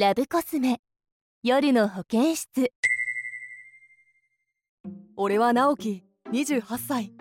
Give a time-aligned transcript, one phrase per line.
[0.00, 0.80] ラブコスメ。
[1.42, 2.72] 夜の保健室。
[5.14, 7.12] 俺は直樹28歳。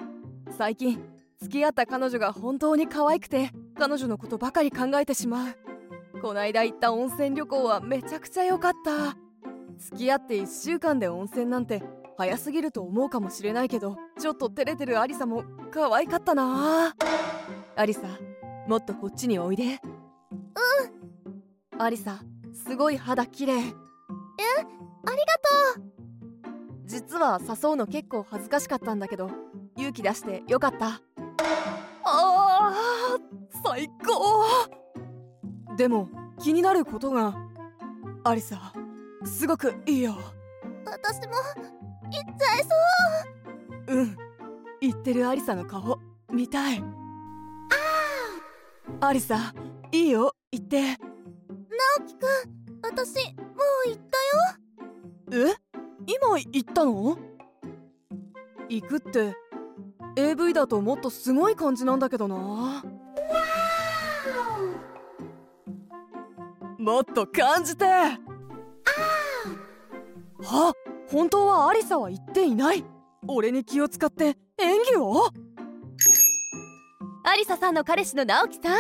[0.57, 1.03] 最近
[1.41, 5.57] 付き合った彼女が本当に可愛くて彼女のことばかり考えてしまう。
[6.21, 9.17] こないだ行った温泉旅行はめちゃくちゃ良かった。
[9.77, 11.83] 付き合って1週間で温泉なんて
[12.17, 16.95] 早すぎると思うかもしれないけどちょっと照れてるアリサも可愛かったな。
[17.75, 18.03] アリサ
[18.69, 19.65] もっとこっちにおいで。
[19.65, 19.67] う
[21.75, 21.81] ん。
[21.81, 22.23] アリサ
[22.67, 23.53] すごい肌綺麗。
[23.53, 25.15] えありが
[25.75, 25.83] とう。
[26.85, 29.29] 実は誘うの結構恥ずかしかったんだけど
[29.75, 31.01] 勇気出してよかった。
[32.03, 34.45] あー最高。
[35.77, 37.35] でも気になることが
[38.23, 38.73] アリサ
[39.23, 40.15] すごくいいよ。
[40.85, 41.33] 私も
[42.11, 42.63] 言っちゃい
[43.87, 43.97] そう。
[43.97, 44.17] うん。
[44.81, 45.99] 言ってるアリサの顔
[46.31, 46.83] 見たい。
[49.01, 49.53] アリサ
[49.91, 50.97] いいよ言って。
[51.99, 53.43] 直樹くん私も
[53.85, 54.01] う行っ
[55.29, 55.47] たよ。
[55.49, 55.55] え？
[56.07, 57.17] 今行ったの？
[58.67, 59.35] 行くって
[60.15, 62.83] AV だともっとすごい感じなんだけどな。
[66.77, 67.85] もっと感じて。
[67.85, 68.19] あ
[71.09, 72.85] 本当はアリサは言っていない？
[73.27, 74.37] 俺に気を使って。
[74.57, 75.29] 演技を？
[77.23, 78.77] アリサさんの彼氏の直樹さん。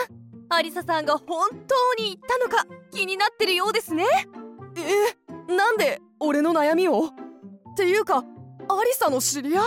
[0.49, 2.65] アリサさんが本当に言ったのか。
[2.65, 2.78] 気
[3.09, 4.05] になってるようですね。
[4.77, 7.07] えなんで俺の悩みを？
[7.07, 7.11] っ
[7.75, 9.65] ていうかアリサの知り合い？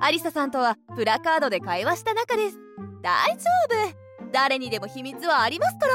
[0.00, 2.58] アリサさんとはプラカードで会話した仲です。
[3.02, 4.30] 大丈夫。
[4.32, 5.94] 誰にでも秘密はありますから。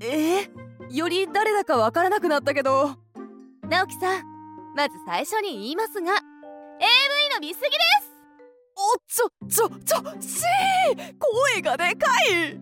[0.00, 2.96] えー、より誰だかわからなくなったけど。
[3.68, 4.24] 直樹さん
[4.76, 6.18] まず最初に言いますが AV
[7.34, 8.12] の見過ぎです。
[8.76, 11.14] おちょちょちょしー！
[11.18, 12.60] 声がでかい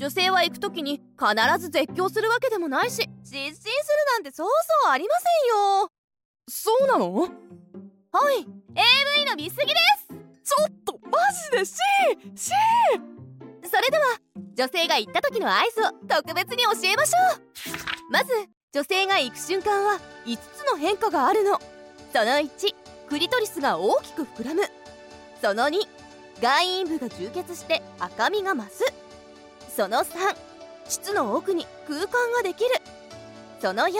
[0.00, 3.70] 女性は行く時に必ず絶叫するわけでもないし失神する
[4.14, 4.48] なんてそう
[4.84, 5.90] そうありませんよ。
[6.48, 7.20] そうなの？
[7.20, 7.28] は
[8.32, 8.38] い。
[8.38, 10.08] AV の見過ぎです。
[10.08, 11.18] ちょっとマ
[11.52, 11.64] ジで？
[11.66, 13.68] しーしー。
[13.68, 14.04] それでは
[14.56, 18.10] 女性が行った時の合図を特別に教えましょう。
[18.10, 18.32] まず
[18.72, 21.60] 女性が行く瞬間は5つの変化があるの。
[22.14, 22.48] その1
[23.06, 24.62] クリトリスが大きく膨らむ。
[25.42, 25.78] その2
[26.40, 28.94] 外陰部が充血して赤みが増す
[29.80, 30.36] その3
[30.84, 32.70] 膣の奥に空間ができる。
[33.60, 33.92] その4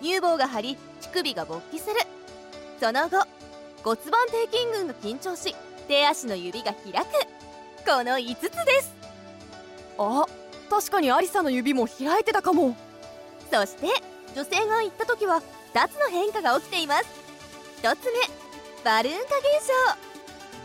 [0.00, 1.94] 乳房が張り乳首が勃起する。
[2.80, 3.24] その後
[3.84, 5.54] 骨盤底筋群が緊張し
[5.86, 7.06] 手足の指が開く。
[7.86, 8.50] この5つで
[8.82, 8.96] す。
[9.96, 10.26] あ
[10.68, 12.74] 確かにアリサの指も開いてたかも。
[13.48, 13.86] そして
[14.34, 15.40] 女性が行った時は
[15.72, 17.04] 2つの変化が起きています。
[17.80, 18.18] 1つ目
[18.82, 19.28] バルーン化現
[20.02, 20.11] 象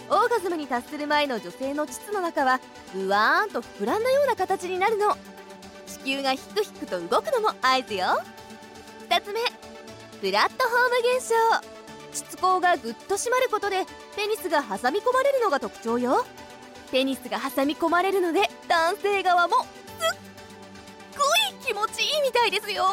[0.10, 2.60] オーガズムに達する前の女性の膣の中は
[2.94, 5.18] ぐわーんと膨らんだような形になるの。
[5.86, 8.06] 子宮がヒクヒクと動くのも合図よ。
[9.10, 9.42] 2つ目
[10.22, 11.36] プラットフォーム現象。
[12.14, 13.86] 膣口がぐっと締まることで
[14.16, 16.26] ペニスが挟み込まれるのが特徴よ。
[16.92, 19.68] ペニスが挟み込まれるので男性側もすっ
[21.18, 21.26] ご
[21.58, 22.86] い気持ちいいみたいですよ。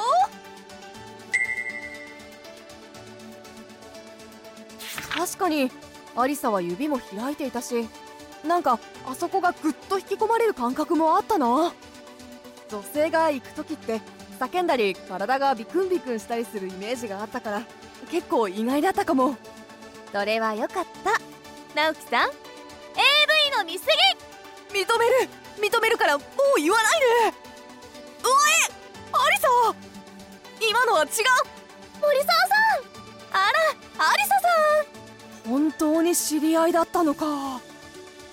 [5.17, 5.71] 確かに
[6.17, 7.89] アリサは指も開いていたし
[8.47, 11.73] なんかあそこがぐっと引き込まれる感覚もあったな
[12.71, 14.01] 女性が行く時って
[14.39, 17.63] 叫んだり体がビクンビクンしたりするイメージがあったから
[18.11, 19.37] 結構意外だったかも。
[20.13, 21.11] それはよかった。
[21.75, 22.37] 直樹さん AV
[23.59, 23.87] の見過
[24.73, 24.81] ぎ！
[24.81, 25.29] 認める！
[25.59, 26.25] 認めるからも
[26.57, 27.07] う言わないで！
[28.23, 28.35] うわ
[28.69, 28.73] え
[29.13, 29.49] アリサ！
[30.69, 31.11] 今のは違う
[35.79, 37.61] 当に知り合いだったのか。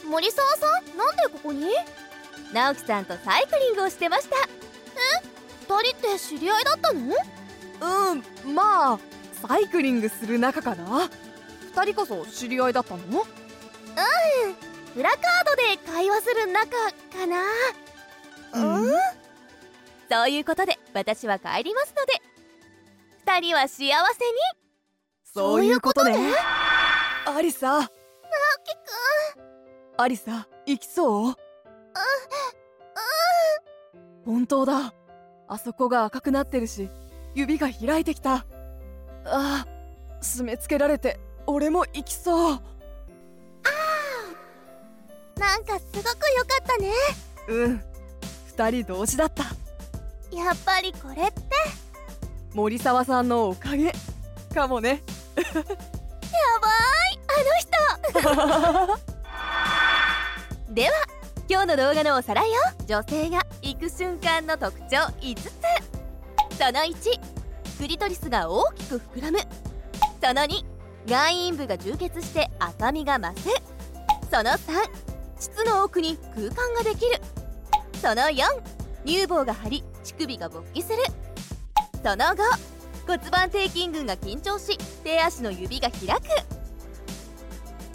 [0.06, 1.68] 森沢さんなんでここに？
[2.54, 4.36] 直樹さんとサイクリングをしてました。
[4.38, 4.40] え
[5.62, 7.16] 二人って知り合いだったの？
[8.14, 9.00] うんまあ
[9.48, 11.10] サイクリングする仲かな。
[11.74, 13.02] 二人こそ知り合いだったの？
[13.02, 13.06] うん
[14.94, 16.70] プラカードで会話する仲
[17.18, 17.42] かな。
[18.54, 18.92] うん。
[20.10, 22.22] そういうことで私は帰りますので。
[23.24, 23.94] 二人は幸せに。
[25.24, 26.18] そういうことね
[27.26, 27.80] アリサ。
[27.80, 27.90] 直樹
[29.36, 30.02] くん。
[30.02, 31.26] アリサ行きそう？
[31.26, 31.30] うん。
[31.30, 31.36] うん。
[34.26, 34.94] 本当だ。
[35.48, 36.90] あそこが赤くなってるし
[37.36, 38.46] 指が開いてきた。
[39.26, 39.66] あ
[40.22, 42.54] 締め付けられて俺も行きそう。
[42.54, 42.60] あ。
[45.40, 46.18] なんかすごく良か
[46.64, 46.92] ったね。
[47.50, 47.84] うん。
[48.48, 49.44] 二人同時だった。
[50.36, 51.42] やっぱりこれって。
[52.54, 53.94] 森沢さんのおかげ
[54.54, 55.02] かもね
[60.70, 60.92] では
[61.50, 62.58] 今日の動画のおさらいよ
[62.88, 65.52] 女性が行く瞬間の特徴5つ。
[66.58, 67.20] その1
[67.78, 69.40] クリトリスが大きく膨らむ。
[70.22, 70.64] その2
[71.08, 73.50] 外陰部が充血して赤みが増す。
[74.32, 74.90] その3
[75.38, 77.20] 膣の奥に空間ができる。
[78.02, 78.46] その4
[79.06, 80.96] 乳房が張り乳首が勃起する。
[82.02, 82.44] その後
[83.06, 86.61] 骨盤底筋群が緊張し手足の指が開く。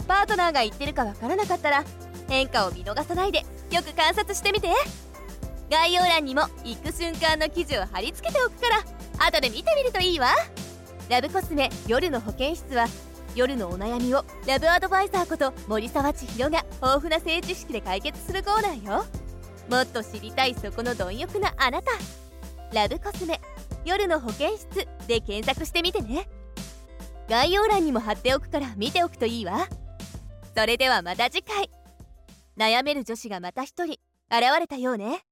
[0.07, 1.83] パートナーが言ってるかわからなかったら
[2.27, 3.39] 変化を見逃さないで
[3.71, 4.69] よく観察してみて。
[5.69, 10.29] 概要欄にも行く瞬間の記事を貼り付けておくから後で見てみるといいわ。
[11.09, 12.85] ラブコスメ夜の保健室は
[13.35, 19.05] 夜のお悩みをラブアドバイザーこと森沢千尋が豊富な性知識で解決するコーナーよ。
[19.69, 21.91] もっと知りたいそこの貪欲なあなた。
[22.73, 23.41] ラブコスメ
[23.83, 26.29] 夜の保健室で検索してみてね。
[27.29, 29.67] 概要欄にも貼っておくから見ておくといいわ。
[30.57, 31.69] それではまた次回。
[32.57, 33.99] 悩める女子がまた一人
[34.31, 35.23] 現れたようね。